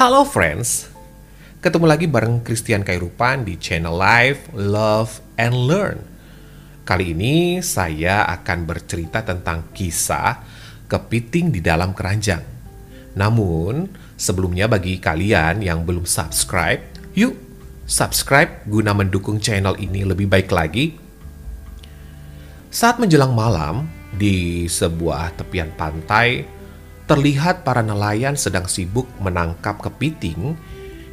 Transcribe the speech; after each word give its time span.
Halo 0.00 0.24
friends, 0.24 0.88
ketemu 1.60 1.84
lagi 1.84 2.08
bareng 2.08 2.40
Christian 2.40 2.80
Kairupan 2.80 3.44
di 3.44 3.60
channel 3.60 3.92
Live, 4.00 4.48
Love, 4.56 5.20
and 5.36 5.52
Learn. 5.52 6.00
Kali 6.88 7.12
ini 7.12 7.60
saya 7.60 8.24
akan 8.24 8.64
bercerita 8.64 9.20
tentang 9.20 9.68
kisah 9.76 10.40
kepiting 10.88 11.52
di 11.52 11.60
dalam 11.60 11.92
keranjang. 11.92 12.40
Namun, 13.12 13.92
sebelumnya 14.16 14.72
bagi 14.72 14.96
kalian 14.96 15.60
yang 15.60 15.84
belum 15.84 16.08
subscribe, 16.08 16.80
yuk 17.12 17.36
subscribe 17.84 18.64
guna 18.72 18.96
mendukung 18.96 19.36
channel 19.36 19.76
ini 19.76 20.08
lebih 20.08 20.32
baik 20.32 20.48
lagi. 20.48 20.96
Saat 22.72 22.96
menjelang 22.96 23.36
malam, 23.36 23.84
di 24.16 24.64
sebuah 24.64 25.36
tepian 25.36 25.68
pantai, 25.76 26.48
terlihat 27.10 27.66
para 27.66 27.82
nelayan 27.82 28.38
sedang 28.38 28.70
sibuk 28.70 29.10
menangkap 29.18 29.82
kepiting 29.82 30.54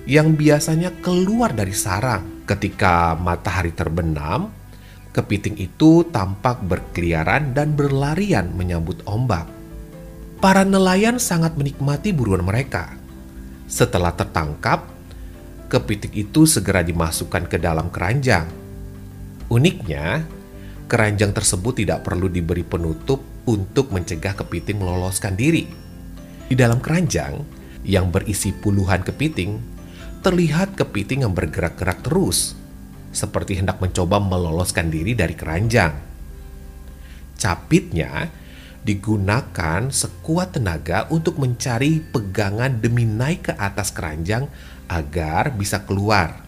yang 0.06 0.38
biasanya 0.38 0.94
keluar 1.02 1.58
dari 1.58 1.73
sarang. 1.73 2.46
Ketika 2.46 3.18
matahari 3.18 3.73
terbenam, 3.73 4.54
kepiting 5.10 5.58
itu 5.58 6.06
tampak 6.14 6.62
berkeliaran 6.62 7.58
dan 7.58 7.73
berlarian 7.73 8.54
menyambut 8.54 9.02
ombak. 9.10 9.50
Para 10.38 10.62
nelayan 10.62 11.18
sangat 11.18 11.58
menikmati 11.58 12.14
buruan 12.14 12.45
mereka. 12.45 12.94
Setelah 13.66 14.14
tertangkap, 14.14 14.86
kepiting 15.66 16.14
itu 16.14 16.45
segera 16.45 16.86
dimasukkan 16.86 17.50
ke 17.50 17.58
dalam 17.58 17.90
keranjang. 17.90 18.45
Uniknya, 19.50 20.30
keranjang 20.86 21.34
tersebut 21.34 21.82
tidak 21.82 22.06
perlu 22.06 22.30
diberi 22.30 22.62
penutup 22.62 23.18
untuk 23.50 23.90
mencegah 23.90 24.38
kepiting 24.38 24.78
meloloskan 24.78 25.34
diri. 25.34 25.87
Di 26.48 26.56
dalam 26.56 26.80
keranjang 26.80 27.44
yang 27.84 28.08
berisi 28.08 28.56
puluhan 28.56 29.03
kepiting, 29.03 29.59
terlihat 30.23 30.80
kepiting 30.80 31.28
yang 31.28 31.36
bergerak-gerak 31.36 32.00
terus, 32.08 32.56
seperti 33.12 33.59
hendak 33.59 33.84
mencoba 33.84 34.20
meloloskan 34.23 34.88
diri 34.88 35.12
dari 35.12 35.36
keranjang. 35.36 35.92
Capitnya 37.36 38.31
digunakan 38.88 39.92
sekuat 39.92 40.56
tenaga 40.56 41.12
untuk 41.12 41.36
mencari 41.36 42.00
pegangan 42.00 42.80
demi 42.80 43.03
naik 43.03 43.52
ke 43.52 43.53
atas 43.59 43.92
keranjang 43.92 44.48
agar 44.88 45.52
bisa 45.52 45.84
keluar. 45.84 46.48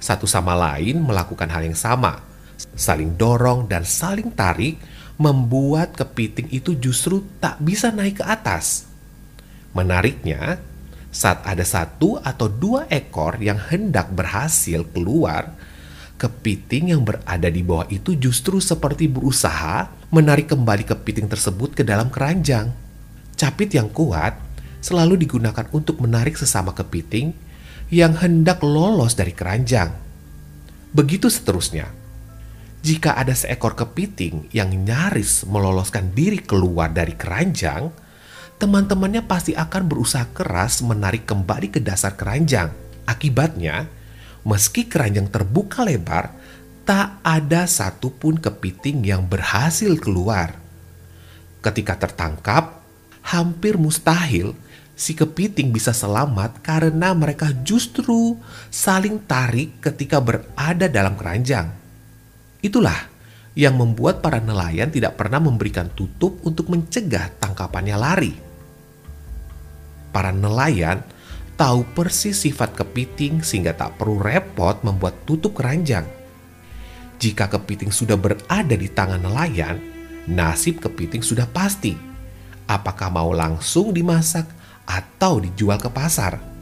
Satu 0.00 0.24
sama 0.24 0.56
lain 0.56 1.04
melakukan 1.04 1.52
hal 1.52 1.68
yang 1.68 1.76
sama, 1.76 2.24
saling 2.72 3.12
dorong 3.20 3.68
dan 3.68 3.84
saling 3.84 4.32
tarik 4.32 4.80
membuat 5.20 5.92
kepiting 5.92 6.48
itu 6.48 6.72
justru 6.80 7.20
tak 7.38 7.60
bisa 7.60 7.92
naik 7.92 8.18
ke 8.18 8.24
atas. 8.24 8.91
Menariknya, 9.72 10.60
saat 11.12 11.44
ada 11.44 11.64
satu 11.64 12.20
atau 12.20 12.48
dua 12.48 12.88
ekor 12.88 13.40
yang 13.40 13.56
hendak 13.56 14.12
berhasil 14.12 14.84
keluar, 14.92 15.52
kepiting 16.16 16.96
yang 16.96 17.02
berada 17.04 17.48
di 17.48 17.60
bawah 17.64 17.88
itu 17.88 18.16
justru 18.16 18.60
seperti 18.60 19.08
berusaha 19.08 19.90
menarik 20.12 20.52
kembali 20.52 20.84
kepiting 20.84 21.28
tersebut 21.28 21.76
ke 21.76 21.82
dalam 21.84 22.12
keranjang. 22.12 22.72
Capit 23.36 23.72
yang 23.72 23.88
kuat 23.88 24.36
selalu 24.84 25.24
digunakan 25.24 25.66
untuk 25.72 25.98
menarik 25.98 26.36
sesama 26.36 26.76
kepiting 26.76 27.32
yang 27.88 28.16
hendak 28.16 28.60
lolos 28.60 29.16
dari 29.16 29.32
keranjang. 29.32 29.92
Begitu 30.92 31.32
seterusnya 31.32 32.02
jika 32.82 33.14
ada 33.14 33.30
seekor 33.30 33.78
kepiting 33.78 34.50
yang 34.50 34.74
nyaris 34.74 35.46
meloloskan 35.46 36.10
diri 36.10 36.42
keluar 36.42 36.90
dari 36.90 37.14
keranjang, 37.14 37.94
teman-temannya 38.62 39.26
pasti 39.26 39.58
akan 39.58 39.90
berusaha 39.90 40.30
keras 40.30 40.86
menarik 40.86 41.26
kembali 41.26 41.74
ke 41.74 41.82
dasar 41.82 42.14
keranjang. 42.14 42.70
Akibatnya, 43.10 43.90
meski 44.46 44.86
keranjang 44.86 45.26
terbuka 45.26 45.82
lebar, 45.82 46.30
tak 46.86 47.18
ada 47.26 47.66
satupun 47.66 48.38
kepiting 48.38 49.02
yang 49.02 49.26
berhasil 49.26 49.98
keluar. 49.98 50.54
Ketika 51.58 52.06
tertangkap, 52.06 52.86
hampir 53.26 53.74
mustahil 53.74 54.54
si 54.94 55.18
kepiting 55.18 55.74
bisa 55.74 55.90
selamat 55.90 56.62
karena 56.62 57.10
mereka 57.18 57.50
justru 57.66 58.38
saling 58.70 59.18
tarik 59.26 59.82
ketika 59.82 60.22
berada 60.22 60.86
dalam 60.86 61.18
keranjang. 61.18 61.66
Itulah 62.62 63.10
yang 63.58 63.74
membuat 63.74 64.22
para 64.22 64.38
nelayan 64.38 64.94
tidak 64.94 65.18
pernah 65.18 65.42
memberikan 65.42 65.90
tutup 65.90 66.38
untuk 66.46 66.70
mencegah 66.70 67.26
tangkapannya 67.42 67.98
lari. 67.98 68.51
Para 70.12 70.30
nelayan 70.30 71.00
tahu 71.56 71.88
persis 71.96 72.36
sifat 72.44 72.76
kepiting 72.76 73.40
sehingga 73.40 73.72
tak 73.72 73.96
perlu 73.96 74.20
repot 74.20 74.78
membuat 74.84 75.24
tutup 75.24 75.56
keranjang. 75.56 76.04
Jika 77.16 77.48
kepiting 77.48 77.90
sudah 77.90 78.18
berada 78.18 78.74
di 78.76 78.88
tangan 78.92 79.24
nelayan, 79.24 79.80
nasib 80.28 80.78
kepiting 80.78 81.24
sudah 81.24 81.48
pasti. 81.48 81.96
Apakah 82.68 83.10
mau 83.10 83.32
langsung 83.32 83.90
dimasak 83.90 84.46
atau 84.86 85.40
dijual 85.42 85.78
ke 85.80 85.90
pasar? 85.90 86.52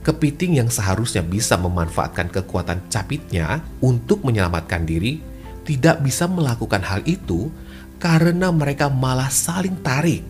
kepiting 0.00 0.56
yang 0.64 0.70
seharusnya 0.72 1.20
bisa 1.20 1.60
memanfaatkan 1.60 2.32
kekuatan 2.32 2.88
capitnya 2.88 3.60
untuk 3.84 4.24
menyelamatkan 4.24 4.88
diri 4.88 5.20
tidak 5.68 6.00
bisa 6.00 6.24
melakukan 6.24 6.80
hal 6.80 7.04
itu 7.04 7.52
karena 8.00 8.48
mereka 8.48 8.88
malah 8.88 9.28
saling 9.28 9.76
tarik. 9.84 10.24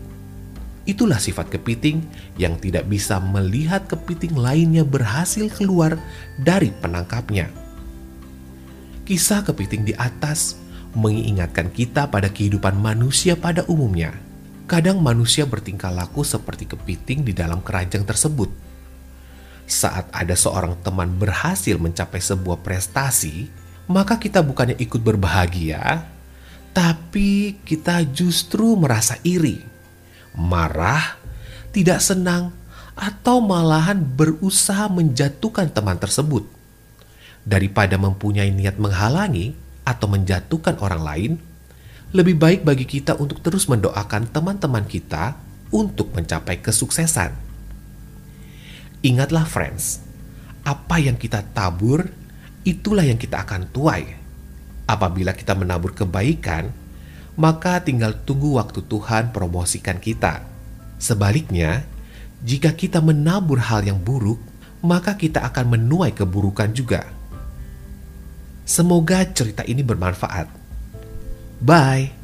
Itulah 0.83 1.21
sifat 1.21 1.53
kepiting 1.53 2.01
yang 2.41 2.57
tidak 2.57 2.89
bisa 2.89 3.21
melihat 3.21 3.85
kepiting 3.85 4.33
lainnya 4.33 4.81
berhasil 4.81 5.45
keluar 5.53 5.97
dari 6.41 6.73
penangkapnya. 6.73 7.53
Kisah 9.05 9.45
kepiting 9.45 9.85
di 9.85 9.93
atas 9.93 10.57
mengingatkan 10.97 11.69
kita 11.69 12.09
pada 12.09 12.27
kehidupan 12.33 12.75
manusia 12.81 13.37
pada 13.37 13.61
umumnya. 13.69 14.17
Kadang 14.65 15.03
manusia 15.03 15.45
bertingkah 15.45 15.91
laku 15.91 16.23
seperti 16.23 16.65
kepiting 16.65 17.27
di 17.27 17.35
dalam 17.35 17.59
keranjang 17.59 18.07
tersebut 18.07 18.71
saat 19.71 20.11
ada 20.11 20.35
seorang 20.35 20.75
teman 20.83 21.15
berhasil 21.15 21.79
mencapai 21.79 22.19
sebuah 22.19 22.59
prestasi, 22.59 23.47
maka 23.87 24.19
kita 24.19 24.43
bukannya 24.43 24.75
ikut 24.75 24.99
berbahagia, 24.99 26.03
tapi 26.75 27.55
kita 27.63 28.03
justru 28.11 28.75
merasa 28.75 29.15
iri, 29.23 29.63
marah, 30.35 31.17
tidak 31.75 31.99
senang, 31.99 32.55
atau 32.95 33.39
malahan 33.39 33.97
berusaha 34.03 34.91
menjatuhkan 34.91 35.71
teman 35.71 35.97
tersebut. 35.97 36.45
Daripada 37.41 37.97
mempunyai 37.97 38.53
niat 38.53 38.77
menghalangi 38.77 39.57
atau 39.81 40.05
menjatuhkan 40.05 40.77
orang 40.77 41.01
lain, 41.01 41.31
lebih 42.11 42.35
baik 42.37 42.61
bagi 42.67 42.85
kita 42.85 43.17
untuk 43.17 43.39
terus 43.39 43.65
mendoakan 43.71 44.29
teman-teman 44.29 44.83
kita 44.85 45.39
untuk 45.71 46.11
mencapai 46.11 46.59
kesuksesan. 46.59 47.33
Ingatlah 49.01 49.47
friends, 49.47 50.03
apa 50.61 51.01
yang 51.01 51.17
kita 51.17 51.41
tabur, 51.55 52.05
itulah 52.61 53.01
yang 53.01 53.17
kita 53.17 53.41
akan 53.41 53.65
tuai. 53.73 54.19
Apabila 54.85 55.33
kita 55.33 55.57
menabur 55.57 55.95
kebaikan, 55.95 56.69
maka 57.39 57.79
tinggal 57.83 58.15
tunggu 58.27 58.59
waktu 58.59 58.83
Tuhan 58.85 59.31
promosikan 59.31 59.97
kita. 59.97 60.43
Sebaliknya, 61.01 61.85
jika 62.41 62.73
kita 62.73 63.01
menabur 63.01 63.61
hal 63.61 63.85
yang 63.85 64.01
buruk, 64.01 64.41
maka 64.81 65.13
kita 65.17 65.45
akan 65.45 65.77
menuai 65.77 66.13
keburukan 66.13 66.73
juga. 66.73 67.05
Semoga 68.65 69.25
cerita 69.29 69.61
ini 69.65 69.81
bermanfaat. 69.85 70.47
Bye. 71.61 72.20